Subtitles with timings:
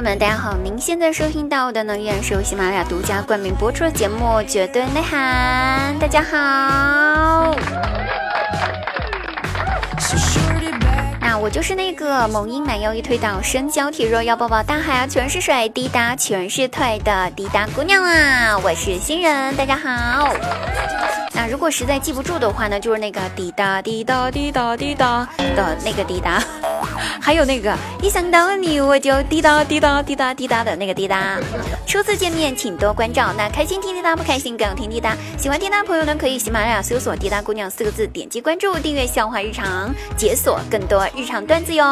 [0.00, 0.54] 友们，大家好！
[0.64, 5.94] 您现在收听到的呢，依然是由喜马拉雅独家冠名播出的节目《绝对内涵》。
[5.98, 7.54] 大家好，
[11.20, 18.56] 那我就是那个萌音满腰一推倒，身娇体弱，要抱抱大海啊，全是水，滴答全是腿的滴答姑娘啊！
[18.64, 20.32] 我是新人，大家好。
[21.34, 26.42] 那如果实在记不住的话呢，就是那个滴答滴答滴答滴答的那个滴答。
[27.20, 31.38] 还有那个一想到你我就滴答滴答滴答滴答的那个滴答。
[31.86, 33.32] 初次见面请多关照。
[33.36, 35.16] 那开心听滴答，不开心更听滴答。
[35.38, 41.84] 喜欢滴答朋友呢，可以喜马拉雅搜索“滴答姑娘”四个字，点击关注，订阅笑话日常，解锁更多日常段子哟。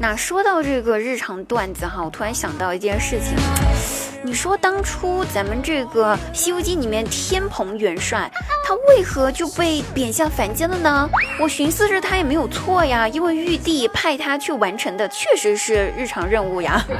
[0.00, 3.97] 那说到这个日常段子哈，我突然想到一件事情。
[4.28, 8.30] 你说当初咱们这个《西游记》里面天蓬元帅，
[8.62, 11.08] 他为何就被贬下凡间了呢？
[11.40, 16.84] 我寻思着他也没有错呀，因为玉帝派他去完成的确实是日常任务呀。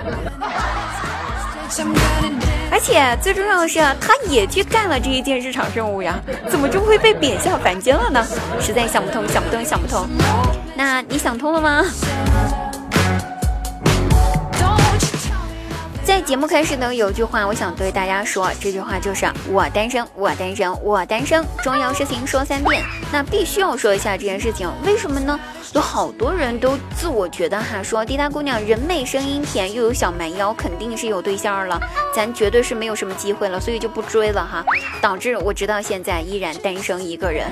[2.72, 8.26] 而且最重要的是，他也去干了这一件日常任务呀，怎么就会被贬下凡间了呢？
[8.58, 10.08] 实在想不通，想不通，想不通。
[10.74, 11.84] 那你想通了吗？
[16.18, 21.46] 在节目开始呢，有句话我想对大家说，这句话就是我单身，我单身，我单身。
[21.62, 25.38] 重要事情说三遍，那必须要说一下这件事情，为什么呢？
[25.74, 31.80] 有好多人都自我觉得哈，说滴答姑娘人美声音甜，又有小蛮腰，肯定是有对象了，
[32.12, 34.64] 咱绝对是没有什么机会了，所以就不追了哈，
[35.00, 37.46] 导致我直到现在依然单身一个人。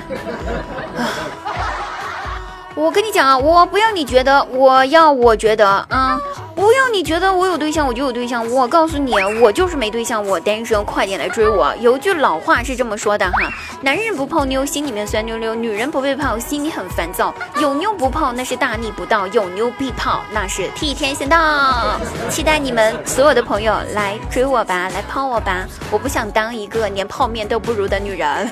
[2.75, 6.19] 我跟你讲啊，我不要你觉得，我要我觉得啊。
[6.57, 11.71] 不要你觉得我有对象我就有对象，我告诉你，我就是没对象，我单身，快点来追我。
[11.79, 13.31] 有句老话是这么说的哈，
[13.79, 17.31] 男人不泡妞心里面酸溜溜，女人不被泡心里很烦躁。
[17.61, 21.99] 有妞不泡那是大逆不道，有妞必泡那是替天行道。
[22.27, 28.51] 期待你们所有的朋友来追我吧，来泡我吧，我不想当一个连泡面都不如的女人。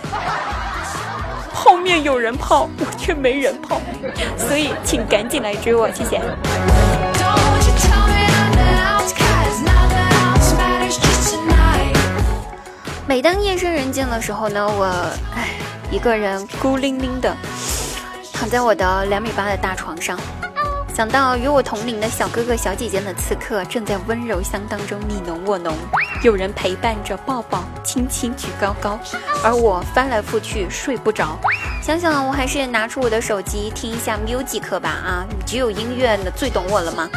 [1.52, 3.82] 泡面有人泡，我却没人泡，
[4.38, 6.22] 所以请赶紧来追我，谢谢。
[13.08, 14.86] 每当夜深人静的时候呢，我
[15.36, 15.50] 唉，
[15.92, 17.36] 一个人孤零零的
[18.34, 20.20] 躺在我的两米八的大床上，
[20.92, 25.76] 想到与我同龄的小哥哥小姐姐们此刻正在温柔乡当中你侬我侬，
[26.24, 29.00] 有人陪伴着抱抱亲亲举高高，
[29.44, 31.38] 而我翻来覆去睡不着，
[31.84, 37.08] 想想我还是拿出我的手机听一下 music 吧啊，只有音乐呢最懂我了吗？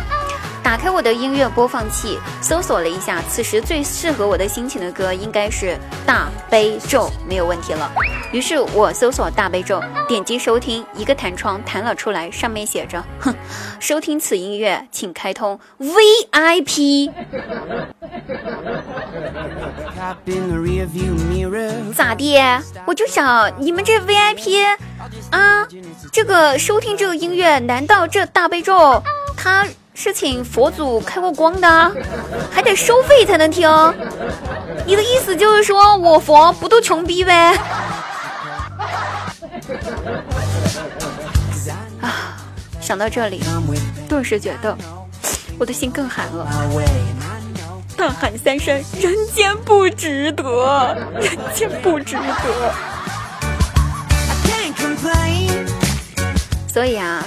[0.69, 5.67] 打开我的音乐播放器，搜索了一下，此时最适合我的心情的歌应该是
[6.05, 7.91] 《大悲咒》，没有问题了。
[8.33, 13.35] 于是我搜索《大悲咒》，点击收听，一个弹窗弹了出来，上面写着：“哼，
[13.81, 17.11] 收听此音乐，请开通 VIP。”
[21.97, 22.39] 咋地？
[22.85, 24.67] 我就想你们这 VIP
[25.31, 25.67] 啊，
[26.13, 29.03] 这个收听这个音乐，难道这大悲咒
[29.35, 29.67] 它？
[30.01, 31.93] 是请佛祖开过光的，
[32.53, 33.69] 还得收费才能听。
[34.87, 37.59] 你的意思就是说我佛不都穷逼呗？
[42.01, 42.39] 啊，
[42.81, 43.43] 想到这里，
[44.09, 44.79] 顿时觉得
[45.59, 46.47] 我的心更寒了。
[47.97, 52.73] 大喊三声：人间不值得，人间不值得。
[56.73, 57.27] 所以啊。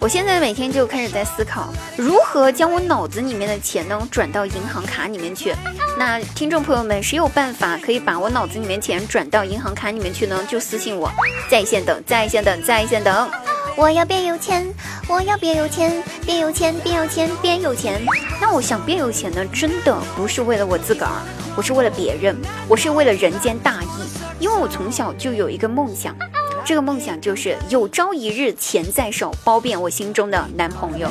[0.00, 5.54] 我现在每天就开始在思考，如何将我脑子里面的钱呢转到银行卡里面去。
[5.98, 10.42] 那听众朋友们，谁有办法可以把我脑子里面钱转到银行卡里面去呢？
[10.48, 11.12] 就私信我，
[11.50, 13.30] 在线等，在线等，在线等。
[13.76, 14.66] 我要变有钱，
[15.06, 18.00] 我要变有钱，变有钱，变有钱，变有钱。
[18.40, 21.12] 那我想变有钱呢，真的不是为了我自个儿，
[21.54, 22.34] 我是为了别人，
[22.68, 24.08] 我是为了人间大义，
[24.38, 26.16] 因为我从小就有一个梦想。
[26.64, 31.10] 这个梦想就是有朝一日钱在手，包遍我心中的男朋友。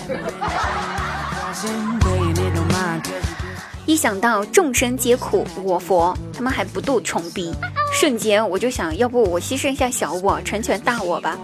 [3.85, 7.53] 一想到众生皆苦，我佛他们还不度穷逼，
[7.91, 11.37] 瞬间我就想要不我牺牲一下小我，成全大我吧。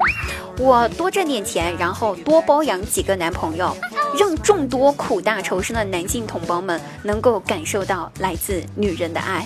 [0.60, 3.76] 我多挣点钱，然后多包养几个男朋友，
[4.18, 9.46] 让众多苦大仇深的男性同胞们能够感受到来自女人的爱。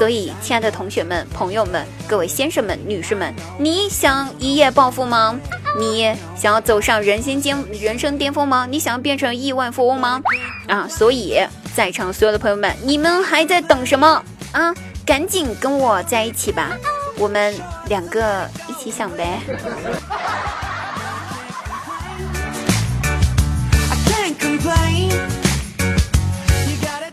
[0.00, 5.38] 所以，亲爱的同学们、朋友们、各位先生们、女士们，你想一夜暴富吗？
[5.78, 8.66] 你想要走上人生巅人生巅峰吗？
[8.66, 10.22] 你想要变成亿万富翁吗？
[10.68, 10.88] 啊！
[10.88, 11.38] 所以，
[11.74, 14.74] 在场所有的朋友们，你们还在等什么啊？
[15.04, 16.70] 赶紧跟我在一起吧，
[17.18, 17.54] 我们
[17.86, 19.38] 两个一起想呗。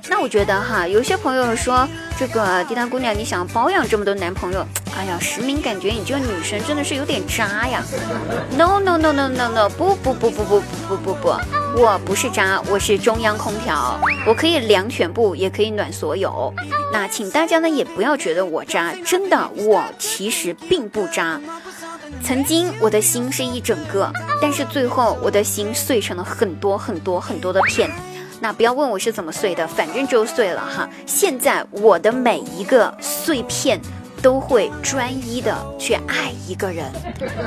[0.09, 1.85] 那我觉得哈，有些朋友说
[2.17, 4.65] 这个滴答姑娘，你想包养这么多男朋友，
[4.97, 7.83] 哎呀，实名感觉你这个女生真的是有点渣呀。
[8.57, 11.35] No no no no no no，不不不不不不不不不，
[11.79, 16.51] 我不是渣，我是中央空调，我可以凉全部，也可以暖所有。
[16.91, 21.39] 那请大家呢也不要觉得我渣，真的，我其实并不渣。
[22.23, 24.11] 曾经我的心是一整个，
[24.41, 27.91] 但是最后我的心碎成了很多很多很多的片。
[28.39, 30.87] 那不要问我是怎么碎的，反正就碎了哈。
[31.05, 33.81] 现在我的每一个碎片
[34.21, 36.91] 都会专一的去爱一个人，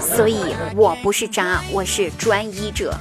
[0.00, 2.92] 所以我不是渣，我是专一者。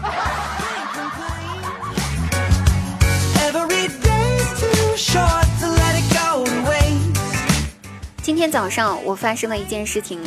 [8.22, 10.22] 今天早上我发生了一件事情。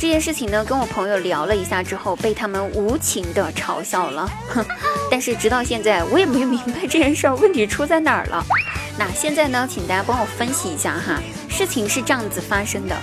[0.00, 4.30] 这件事情呢，跟我朋友聊了一下之后，被他们无情的嘲笑了。
[5.10, 8.44] 但是直到现在，我也没明白这件事儿问题出在哪儿了。
[8.98, 11.20] 那现在呢，请大家帮我分析一下哈。
[11.48, 12.96] 事情是这样子发生的：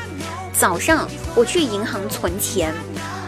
[0.54, 2.74] 早上我去银行存钱，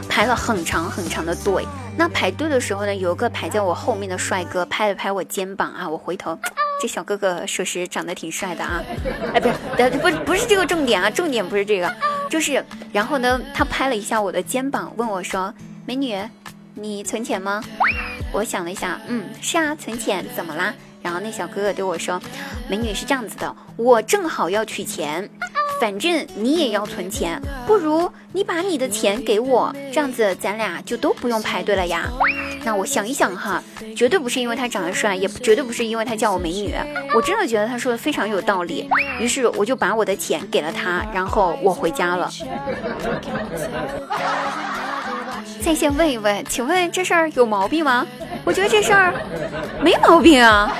[0.07, 1.65] 排了很长很长的队。
[1.97, 6.37] 那排队的时候呢，有一个排在我后面的帅哥拍了拍我肩膀啊，我回头，
[6.79, 8.83] 这小哥哥属实长得挺帅的啊。
[9.33, 11.91] 哎，不是，不，不是这个重点啊，重点不是这个。
[12.29, 15.53] 就是，然后呢，他拍了一下我的肩膀，问我说
[15.87, 16.15] ：“美女，
[16.75, 17.63] 你存钱吗？”
[18.37, 20.71] 我想了一下，嗯，是啊，存钱，怎么啦？
[21.01, 22.21] 然后那小哥哥对我说
[22.69, 25.27] ：“美女是这样子的，我正好要取钱。”
[25.81, 32.09] 反正你也要存钱，不如你把你的钱给我，这样子咱俩就都不用排队了呀。
[32.63, 33.63] 那我想一想哈，
[33.95, 36.75] 绝对不是因为他长得帅，也绝对不是因为他叫我美女，
[37.15, 38.87] 我真的觉得他说的非常有道理。
[39.19, 42.31] 于是我就把我的钱给了他，然后我回家了。
[45.61, 48.07] 在线问一问，请问这事儿有毛病吗？
[48.47, 49.13] 我觉得这事儿
[49.83, 50.71] 没毛病啊。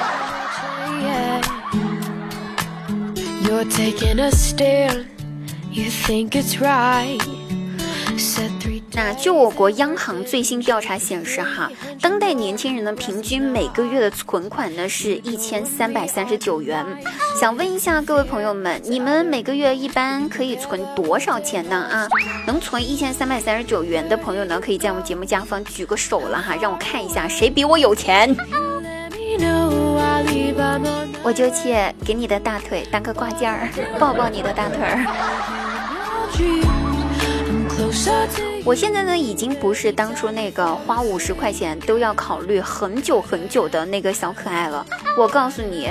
[3.44, 5.04] You're taking a stare,
[5.70, 7.22] you think it's right.
[8.98, 11.72] 那据我国央行最新调查显示，哈，
[12.02, 16.84] 当代年轻人的平均每个月的存款呢是一千三百三十九元。
[17.40, 21.76] 想问一下各位朋友们，你们每个月一般可以存多少钱呢？
[21.76, 22.08] 啊，
[22.48, 28.36] 能存一千三百三十九元的朋友呢，可以在我们节目下方举个手了哈，让我看一下谁比我有钱。
[31.22, 35.06] 我就去给你的大腿当个挂件儿，抱抱你的大腿儿。
[38.64, 44.86] 我现在呢，已经不是当初那个花五十块钱都要考虑很久很久的那个小可爱了。
[45.18, 45.90] 我告诉你，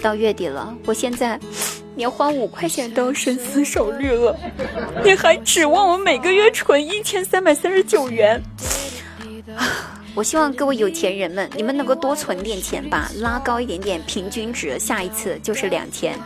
[0.00, 1.38] 到月底了，我现在
[1.96, 4.36] 连花五块钱都要深思熟虑了。
[5.04, 8.40] 你还指望我每个月存一千三百三十九元？
[10.14, 16.18] 我希望各位有钱人们，你们能够多存点钱吧，拉高一点点平均值，下一次就是两千。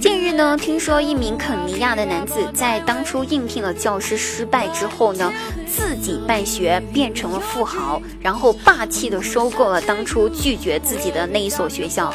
[0.00, 5.32] 近日呢，听说一名肯尼亚的男子在当初应聘了教师失败之后呢，
[5.66, 12.12] 自己办学变成了富豪，然后霸气的收购了当初拒绝自己的那一所学校。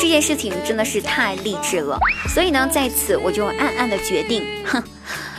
[0.00, 4.82] 这件事情真的是太励志了，所以呢，在此我就暗暗的决定，哼，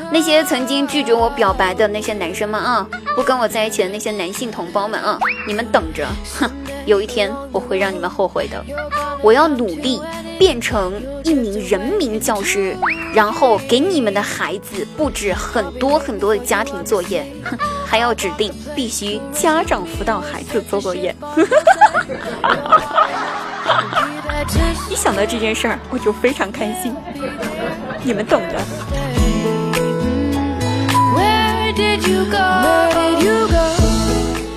[0.09, 5.17] 那些曾经拒绝我表白的那些男生们啊，不跟我在一起的那些男性同胞们啊，
[5.47, 6.07] 你们等着，
[6.39, 6.49] 哼，
[6.85, 8.63] 有一天我会让你们后悔的。
[9.21, 10.01] 我要努力
[10.37, 10.93] 变成
[11.23, 12.75] 一名人民教师，
[13.13, 21.15] 然后给你们的孩子布置很多很多的家庭作业，哼，还要指定必须家长辅导孩子做作业。
[24.89, 26.93] 一想到这件事儿，我就非常开心。
[28.03, 28.59] 你们懂的。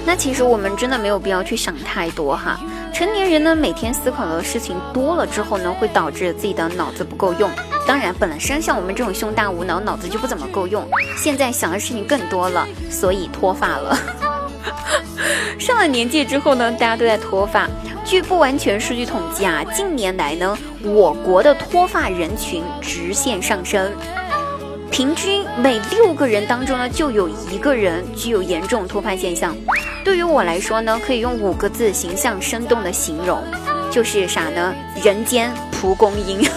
[0.04, 2.60] 那其实我们真的没有必要去想太多哈。
[2.92, 7.50] 成年人呢，每天思考的事情多了之后呢，会导致自己的脑子不够用。
[7.86, 10.86] 当然，本身像我们这种胸大无脑，脑子就不怎么够用。
[11.16, 13.98] 现在想的事情更多了，所以脱发了。
[15.60, 17.68] 上了年纪之后呢，大家都在脱发。
[18.04, 23.92] 据不完全数据统计啊，近年来呢，我国的脱发人群直线上升，
[24.90, 29.54] 平均每六个人当中呢，就有一个人具有严重脱发现象。
[30.04, 33.42] 对于我来说呢，可以用五个字形象生动的形容，
[33.90, 34.74] 就是啥呢？
[35.02, 36.40] 人间蒲公英。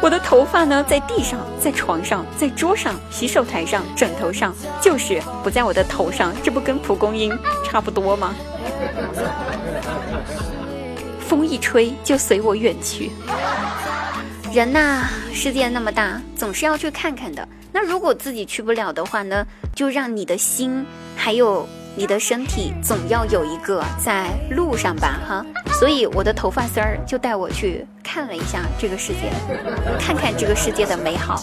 [0.00, 8.34] 我的头发呢，在地上，在床上，在桌上，洗手台上，枕头上，就是不在我的头上，这不跟蒲公英差不多吗？
[11.28, 13.12] 风一吹就随我远去。
[14.52, 17.46] 人呐，世界那么大，总是要去看看的。
[17.70, 25.44] 那如果自己去不了的话呢，就让你的心还有你的身体，总要有一个在路上吧，哈。
[25.78, 29.30] 所以我的头发丝儿就带我去看了一下这个世界，
[30.00, 31.42] 看看这个世界的美好，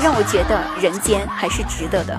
[0.00, 2.16] 让我觉得人间还是值得的。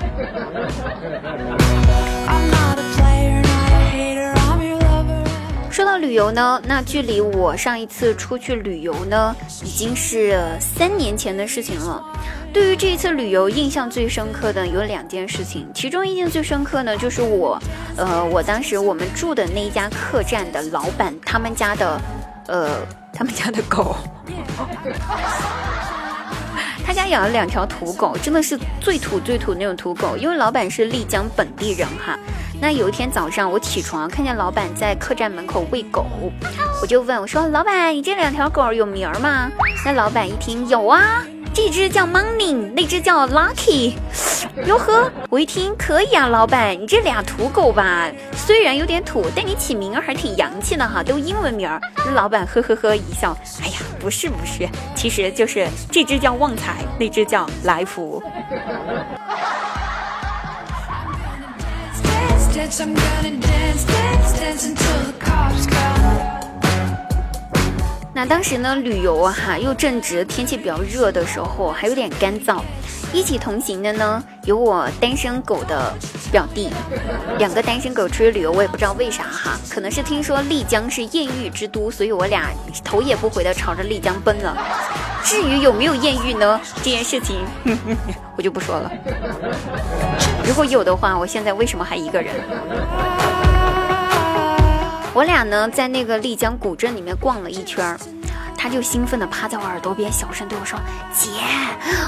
[6.06, 12.04] 旅游呢，那距离我上一次出去旅游呢，已经是三年前的事情了。
[12.54, 17.60] 对于这一次旅游，印象最深刻的有两件事情，其中印象最深刻呢，就是我，
[17.98, 22.00] 呃，我当时我们住的那一家客栈的老板，他们家的，
[22.48, 22.70] 呃，
[23.12, 23.96] 他们家的狗，
[26.96, 32.18] 家养了两条土狗，真的是最土最土那种土狗，因为老板是丽江本地人哈。
[32.62, 36.06] 那有一天早上，我起床看见老板在客栈门口喂狗，
[36.82, 39.52] 我就问我说：“老板，你这两条狗有名儿吗？”
[39.86, 41.24] 那老板一听有啊，
[41.54, 43.96] 这只叫 Money，那只叫 Lucky。
[44.66, 51.80] 哟呵，我一听可以啊，老板，你这俩土狗吧，虽然有点土，但你起名儿还挺洋气的哈，都英文名儿。
[52.14, 58.22] 老板呵呵呵一笑，哎呀，不是不是，其实就是这只叫旺财，那只叫来福。
[68.14, 72.62] 那当时呢，旅游啊哈，又正值天气比较热的时候，还有点干燥。
[73.16, 75.94] 一起同行的呢，有我单身狗的
[76.34, 76.70] 表弟，
[77.38, 82.50] 两个单身狗出去旅游，我也不知道为啥哈，可能是听说丽江是艳遇之都，所以我俩
[82.84, 84.54] 头也不回的朝着丽江奔了。
[85.24, 86.60] 至于有没有艳遇呢？
[86.84, 87.38] 这件事情
[88.36, 88.92] 我就不说了。
[90.46, 92.36] 如果有的话，我现在为什么还一个人？
[95.14, 97.98] 我俩呢，在那个丽江古镇里面逛了一圈儿。
[98.58, 100.80] 他就兴奋地趴在我耳朵边，小声对我说
[101.14, 101.30] ：“姐，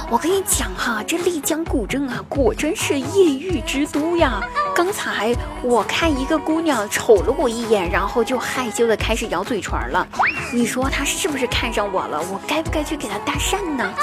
[0.10, 4.42] 我跟你讲哈，这丽江古镇啊，果真是艳遇之都呀！
[4.75, 10.08] 刚才我看一个姑娘瞅了我一眼，然后就害羞地开始咬嘴唇了。
[10.51, 12.20] 你说她是不是看上我了？
[12.32, 13.94] 我该不该去给她搭讪呢？”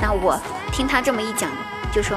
[0.00, 0.40] 那我
[0.72, 1.50] 听他这么一讲，
[1.92, 2.16] 就说：“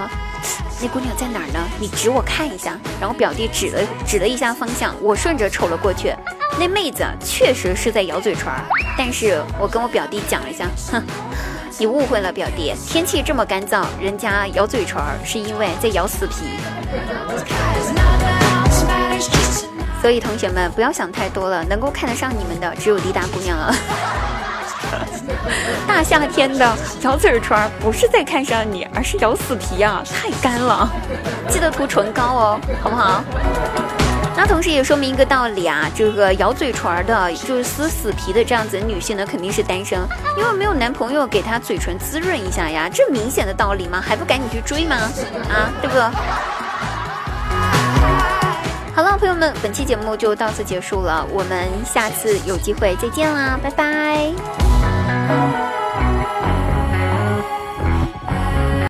[0.80, 1.60] 那姑娘在哪儿呢？
[1.80, 6.14] 你指我看一下。”然后表弟指了指了一下方向，我顺着瞅了过去。
[6.62, 8.54] 那妹子确实是在咬嘴唇，
[8.96, 11.04] 但是我跟我表弟讲了一下，哼，
[11.80, 16.60] 你误会了，表弟，天气这么干燥，人家咬嘴唇是因为在咬死皮。
[20.00, 23.76] 所以同学们不要想太多了，能够看得上你们的只有滴答姑娘了。
[25.88, 30.88] 大夏天的咬嘴唇不是在看上你，而是咬死皮啊，太干了，
[31.50, 33.24] 记得涂唇膏哦，好不好？
[34.36, 40.00] 那同时也说明一个道理啊，这个咬嘴唇的，就是撕死皮的这样子女性呢，肯定是单身，
[40.38, 44.02] 因为没有男朋友给她嘴唇滋润一下呀，这明显的道理吗？
[44.02, 44.96] 还不赶紧去追吗？
[45.50, 45.98] 啊，对不？
[48.96, 54.81] 好了，朋友们，本期节目就到此结束了，我们下次有机会再见啦，拜拜。